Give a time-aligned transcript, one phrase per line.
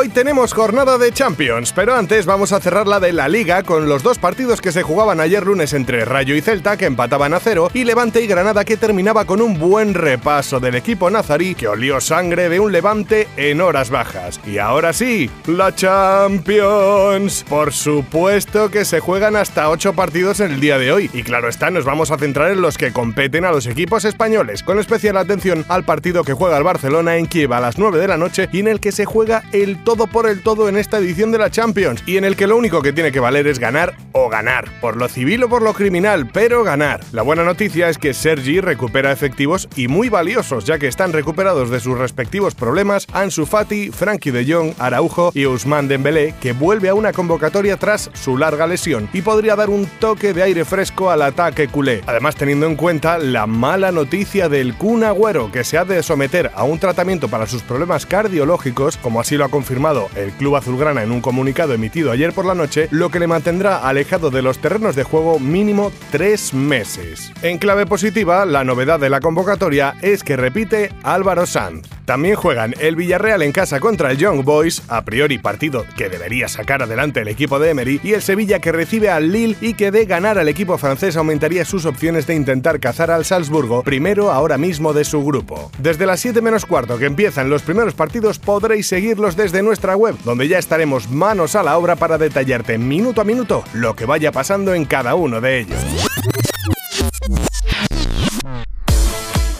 [0.00, 3.86] Hoy tenemos jornada de Champions, pero antes vamos a cerrar la de la Liga con
[3.86, 7.38] los dos partidos que se jugaban ayer lunes entre Rayo y Celta, que empataban a
[7.38, 11.68] cero, y Levante y Granada, que terminaba con un buen repaso del equipo nazarí, que
[11.68, 14.40] olió sangre de un Levante en horas bajas.
[14.46, 17.44] Y ahora sí, la Champions.
[17.46, 21.46] Por supuesto que se juegan hasta ocho partidos en el día de hoy, y claro
[21.46, 25.18] está, nos vamos a centrar en los que competen a los equipos españoles, con especial
[25.18, 28.48] atención al partido que juega el Barcelona en Kiev a las 9 de la noche
[28.50, 31.38] y en el que se juega el todo por el todo en esta edición de
[31.38, 34.28] la Champions y en el que lo único que tiene que valer es ganar o
[34.28, 37.00] ganar, por lo civil o por lo criminal, pero ganar.
[37.10, 41.70] La buena noticia es que Sergi recupera efectivos y muy valiosos, ya que están recuperados
[41.70, 46.88] de sus respectivos problemas Ansu Fati, Frankie de Jong, Araujo y Ousmane Dembélé, que vuelve
[46.88, 51.10] a una convocatoria tras su larga lesión y podría dar un toque de aire fresco
[51.10, 52.02] al ataque culé.
[52.06, 56.52] Además, teniendo en cuenta la mala noticia del Kun Agüero, que se ha de someter
[56.54, 59.79] a un tratamiento para sus problemas cardiológicos, como así lo ha confirmado
[60.14, 63.78] el club azulgrana en un comunicado emitido ayer por la noche, lo que le mantendrá
[63.88, 67.32] alejado de los terrenos de juego mínimo tres meses.
[67.40, 71.88] En clave positiva, la novedad de la convocatoria es que repite Álvaro Sanz.
[72.04, 76.48] También juegan el Villarreal en casa contra el Young Boys, a priori partido que debería
[76.48, 79.90] sacar adelante el equipo de Emery, y el Sevilla que recibe al Lille y que
[79.90, 84.58] de ganar al equipo francés aumentaría sus opciones de intentar cazar al Salzburgo, primero ahora
[84.58, 85.70] mismo de su grupo.
[85.78, 90.16] Desde las 7 menos cuarto que empiezan los primeros partidos podréis seguirlos desde nuestra web,
[90.24, 94.32] donde ya estaremos manos a la obra para detallarte minuto a minuto lo que vaya
[94.32, 95.78] pasando en cada uno de ellos.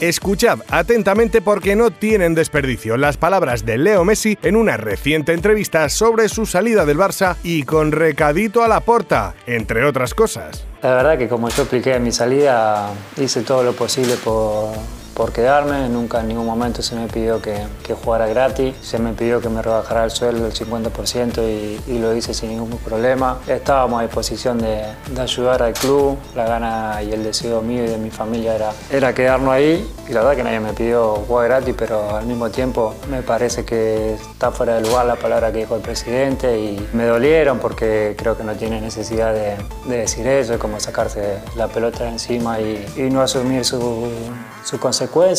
[0.00, 5.88] Escuchad atentamente porque no tienen desperdicio las palabras de Leo Messi en una reciente entrevista
[5.88, 10.64] sobre su salida del Barça y con recadito a la porta, entre otras cosas.
[10.82, 14.72] La verdad que como yo expliqué en mi salida, hice todo lo posible por,
[15.14, 19.12] por quedarme, nunca en ningún momento se me pidió que, que jugara gratis, se me
[19.12, 23.38] pidió que me rebajara el sueldo el 50% y, y, lo hice sin ningún problema.
[23.46, 27.88] Estábamos a disposición de, de, ayudar al club, la gana y el deseo mío y
[27.88, 31.48] de mi familia era, era quedarnos ahí y la verdad que nadie me pidió jugar
[31.48, 35.58] gratis, pero al mismo tiempo me parece que está fuera de lugar la palabra que
[35.58, 39.56] dijo el presidente y me dolieron porque creo que no tiene necesidad de,
[39.86, 44.08] de decir eso, es como sacarse la pelota de encima y, no asumir su,
[44.64, 44.78] su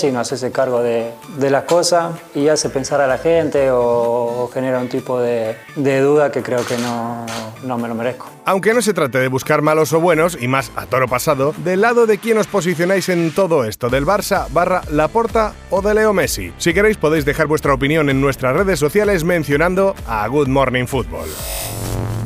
[0.03, 4.43] y no hacerse cargo de, de, las cosas y hace pensar a la gente o,
[4.43, 7.25] o genera un tipo de, de, duda que creo que no,
[7.63, 8.29] no me lo merezco.
[8.45, 11.81] Aunque no se trate de buscar malos o buenos, y más a toro pasado, ¿del
[11.81, 13.89] lado de quién os posicionáis en todo esto?
[13.89, 16.53] ¿Del Barça barra Laporta o de Leo Messi?
[16.57, 21.27] Si queréis podéis dejar vuestra opinión en nuestras redes sociales mencionando a Good Morning Football.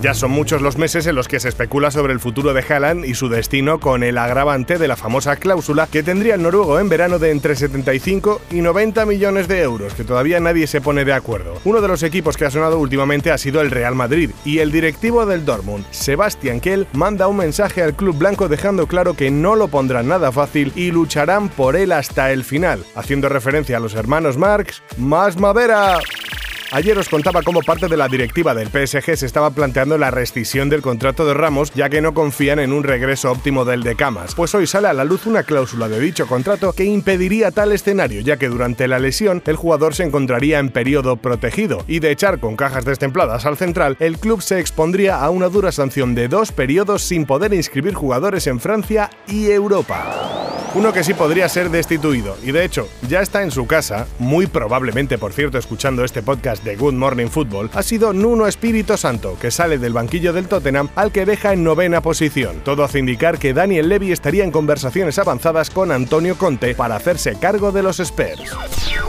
[0.05, 3.05] Ya son muchos los meses en los que se especula sobre el futuro de Haaland
[3.05, 6.89] y su destino con el agravante de la famosa cláusula que tendría el noruego en
[6.89, 11.13] verano de entre 75 y 90 millones de euros, que todavía nadie se pone de
[11.13, 11.59] acuerdo.
[11.65, 14.71] Uno de los equipos que ha sonado últimamente ha sido el Real Madrid y el
[14.71, 19.55] directivo del Dortmund, Sebastian Kell, manda un mensaje al club blanco dejando claro que no
[19.55, 23.95] lo pondrán nada fácil y lucharán por él hasta el final, haciendo referencia a los
[23.95, 25.97] hermanos Marx, más madera.
[26.71, 30.67] Ayer os contaba cómo parte de la directiva del PSG se estaba planteando la rescisión
[30.67, 34.33] del contrato de Ramos, ya que no confían en un regreso óptimo del de Camas.
[34.33, 38.21] Pues hoy sale a la luz una cláusula de dicho contrato que impediría tal escenario,
[38.21, 42.39] ya que durante la lesión el jugador se encontraría en periodo protegido, y de echar
[42.39, 46.51] con cajas destempladas al central, el club se expondría a una dura sanción de dos
[46.51, 50.54] periodos sin poder inscribir jugadores en Francia y Europa.
[50.75, 54.45] Uno que sí podría ser destituido, y de hecho ya está en su casa, muy
[54.45, 59.37] probablemente por cierto escuchando este podcast de Good Morning Football, ha sido Nuno Espíritu Santo,
[59.39, 62.59] que sale del banquillo del Tottenham al que deja en novena posición.
[62.65, 67.39] Todo hace indicar que Daniel Levy estaría en conversaciones avanzadas con Antonio Conte para hacerse
[67.39, 68.51] cargo de los Spurs.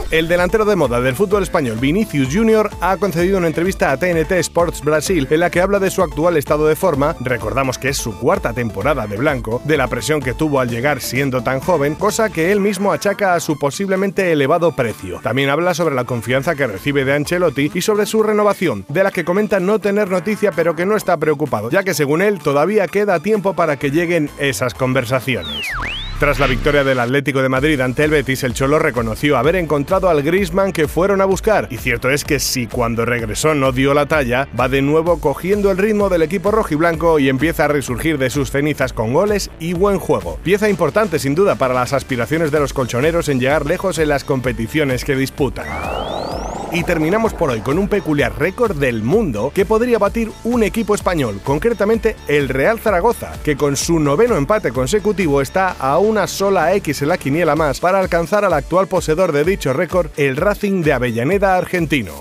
[0.09, 4.31] El delantero de moda del fútbol español, Vinicius Jr., ha concedido una entrevista a TNT
[4.39, 7.97] Sports Brasil en la que habla de su actual estado de forma, recordamos que es
[7.97, 12.29] su cuarta temporada de blanco, de la presión que tuvo al llegar siendo joven, cosa
[12.29, 15.19] que él mismo achaca a su posiblemente elevado precio.
[15.21, 19.11] También habla sobre la confianza que recibe de Ancelotti y sobre su renovación, de la
[19.11, 22.87] que comenta no tener noticia pero que no está preocupado, ya que según él todavía
[22.87, 25.67] queda tiempo para que lleguen esas conversaciones.
[26.19, 30.09] Tras la victoria del Atlético de Madrid ante el Betis, el Cholo reconoció haber encontrado
[30.09, 31.67] al Griezmann que fueron a buscar.
[31.69, 35.69] Y cierto es que si cuando regresó no dio la talla, va de nuevo cogiendo
[35.69, 39.73] el ritmo del equipo rojiblanco y empieza a resurgir de sus cenizas con goles y
[39.73, 40.39] buen juego.
[40.43, 44.23] Pieza importante sin duda para las aspiraciones de los colchoneros en llegar lejos en las
[44.23, 45.67] competiciones que disputan.
[46.71, 50.95] Y terminamos por hoy con un peculiar récord del mundo que podría batir un equipo
[50.95, 56.73] español, concretamente el Real Zaragoza, que con su noveno empate consecutivo está a una sola
[56.75, 60.83] X en la quiniela más para alcanzar al actual poseedor de dicho récord, el Racing
[60.83, 62.13] de Avellaneda argentino.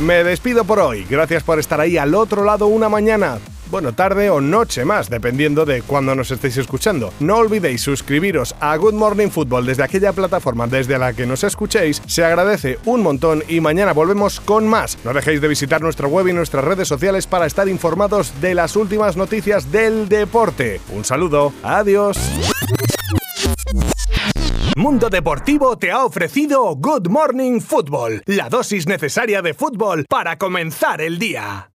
[0.00, 1.06] Me despido por hoy.
[1.08, 3.38] Gracias por estar ahí al otro lado una mañana.
[3.74, 7.12] Bueno, tarde o noche más, dependiendo de cuándo nos estéis escuchando.
[7.18, 12.00] No olvidéis suscribiros a Good Morning Football desde aquella plataforma desde la que nos escuchéis.
[12.06, 14.96] Se agradece un montón y mañana volvemos con más.
[15.02, 18.76] No dejéis de visitar nuestra web y nuestras redes sociales para estar informados de las
[18.76, 20.80] últimas noticias del deporte.
[20.94, 21.52] Un saludo.
[21.64, 22.16] Adiós.
[24.76, 31.00] Mundo Deportivo te ha ofrecido Good Morning Football, la dosis necesaria de fútbol para comenzar
[31.00, 31.70] el día.